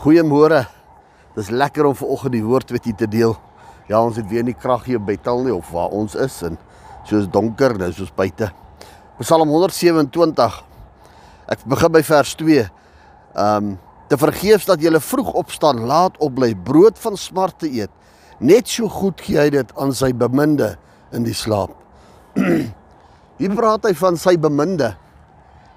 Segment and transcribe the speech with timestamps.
[0.00, 0.62] Goeiemôre.
[1.36, 3.34] Dis lekker om vanoggend die woord met u te deel.
[3.84, 6.56] Ja, ons het weer nie krag hier by Bethel nie of waar ons is en
[7.04, 8.48] soos donker nou soos buite.
[9.18, 10.56] Psalm 127.
[11.52, 12.64] Ek begin by vers 2.
[12.64, 13.76] Ehm um,
[14.10, 17.92] te vergeefs dat jy vroeg opstaan, laat opbly, brood van smarte eet.
[18.40, 20.72] Net so goed gee hy dit aan sy beminde
[21.14, 21.76] in die slaap.
[23.38, 24.96] Hier praat hy van sy beminde.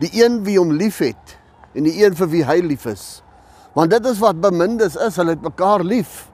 [0.00, 1.36] Die een wie hom liefhet
[1.74, 3.20] en die een vir wie hy lief is.
[3.72, 6.28] Want dit is wat bemindes is, hulle het mekaar lief.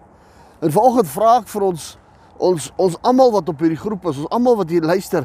[0.59, 1.95] En vanoggend vra ek vir ons
[2.39, 5.25] ons ons almal wat op hierdie groep is, ons almal wat hier luister,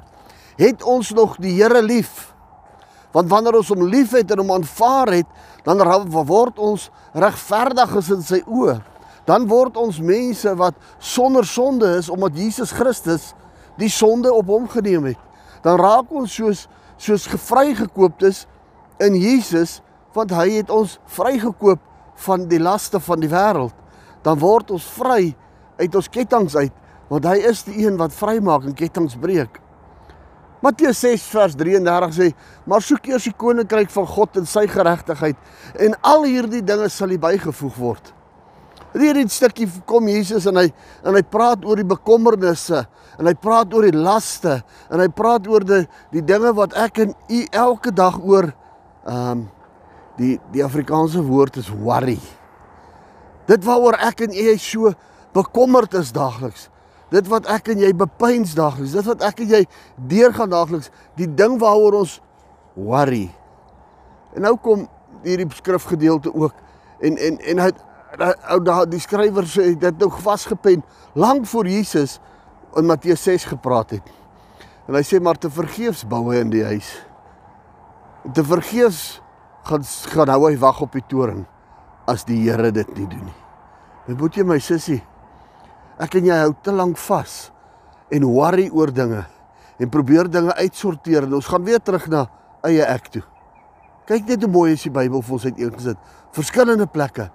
[0.57, 2.31] het ons nog die Here lief?
[3.13, 5.29] Want wanneer ons hom liefhet en hom aanvaar het,
[5.65, 5.81] dan
[6.25, 8.79] word ons regverdig in sy oë.
[9.29, 13.31] Dan word ons mense wat sonder sonde is omdat Jesus Christus
[13.77, 15.21] die sonde op hom geneem het.
[15.61, 18.45] Dan raak ons soos soos gevrygekoop is
[19.01, 19.81] in Jesus
[20.13, 21.81] want hy het ons vrygekoop
[22.15, 23.75] van die laste van die wêreld.
[24.23, 25.33] Dan word ons vry
[25.79, 26.73] uit ons kettinge uit,
[27.09, 29.59] want hy is die een wat vrymaak en kettinge breek.
[30.63, 32.33] Matteus 6 vers 33 sê:
[32.65, 35.35] "Maar soek eers die koninkryk van God en sy geregtigheid,
[35.75, 38.13] en al hierdie dinge sal u bygevoeg word."
[38.93, 40.67] Hierdie stukkie kom Jesus en hy
[41.03, 42.85] en hy praat oor die bekommernisse
[43.17, 44.59] en hy praat oor die laste
[44.91, 45.81] en hy praat oor die
[46.13, 48.53] die dinge wat ek en u elke dag oor
[49.07, 49.43] ehm um,
[50.17, 52.19] die die Afrikaanse woord is worry.
[53.49, 54.93] Dit waaroor ek en jy so
[55.33, 56.69] bekommerd is daagliks.
[57.13, 58.95] Dit wat ek en jy bepeins daagliks.
[58.95, 59.63] Dit wat ek en jy
[60.09, 62.19] deurgaan daagliks, die ding waaroor ons
[62.73, 63.27] worry.
[64.33, 64.87] En nou kom
[65.23, 66.53] hierdie skrifgedeelte ook
[67.03, 67.71] en en en hy
[68.53, 70.83] ou daai die skrywer sê dit nou vasgepen
[71.17, 72.19] lank voor Jesus
[72.77, 74.05] in Matteus 6 gepraat het.
[74.87, 76.89] En hy sê maar te vergeefs bou hy in die huis.
[78.33, 79.22] Te vergeefs
[79.67, 81.45] gaan gaan hou hy wag op die toring
[82.09, 83.39] as die Here dit nie doen nie.
[84.07, 84.99] My boetie my sussie,
[86.03, 87.37] ek en jy hou te lank vas
[88.11, 89.23] en worry oor dinge
[89.79, 92.25] en probeer dinge uitsorteer en ons gaan weer terug na
[92.67, 93.23] eie ek toe.
[94.07, 95.99] Kyk net hoe mooi is die Bybel vir ons uiteengesit.
[96.35, 97.29] Verskillende plekke.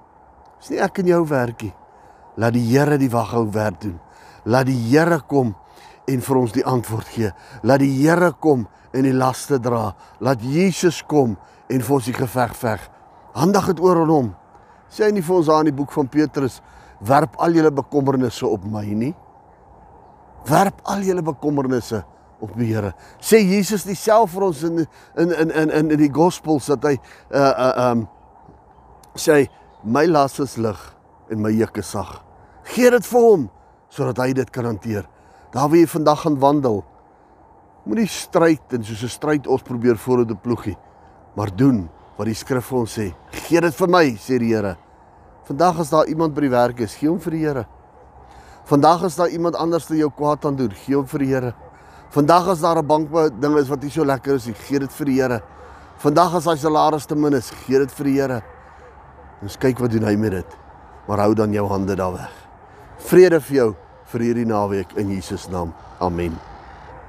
[0.61, 1.72] Dis nie ek en jou werkie.
[2.37, 3.97] Laat die Here die waghou werk doen.
[4.44, 5.55] Laat die Here kom
[6.09, 7.33] en vir ons die antwoord gee.
[7.65, 9.93] Laat die Here kom en die laste dra.
[10.21, 11.37] Laat Jesus kom
[11.69, 12.84] en vir ons die geveg veg.
[13.37, 14.28] Handig dit oor aan hom.
[14.88, 16.60] Sê hy nie vir ons daar in die boek van Petrus
[17.04, 19.12] werp al julle bekommernisse op my nie.
[20.49, 22.03] Werp al julle bekommernisse
[22.41, 22.94] op die Here.
[23.21, 24.84] Sê Jesus dieselfde vir ons in
[25.19, 26.97] in in in in die gospels dat hy
[27.34, 28.06] uh uh um
[29.19, 29.47] sê
[29.84, 30.78] my las is lig
[31.31, 32.20] en my juk is sag.
[32.75, 33.49] Gee dit vir hom
[33.91, 35.06] sodat hy dit kan hanteer.
[35.53, 36.82] Daar waar jy vandag gaan wandel,
[37.88, 40.76] moenie stryd en soos 'n stryd ons probeer voor op die ploegie
[41.38, 41.88] maar doen
[42.19, 43.09] wat die skrif vir ons sê.
[43.47, 44.75] Gee dit vir my, sê die Here.
[45.47, 47.65] Vandag as daar iemand by die werk is, gee hom vir die Here.
[48.69, 51.54] Vandag as daar iemand anders te jou kwaad aan doen, gee hom vir die Here.
[52.10, 53.09] Vandag as daar 'n bank
[53.41, 55.43] ding is wat nie so lekker is nie, gee dit vir die Here.
[55.99, 58.43] Vandag as hy salaris te min is, gee dit vir die Here.
[59.43, 60.56] Ons kyk wat doen hy met dit.
[61.06, 62.32] Maar hou dan jou hande daar weg.
[62.99, 63.75] Vrede vir jou
[64.05, 65.72] vir hierdie naweek in Jesus naam.
[66.00, 66.57] Amen.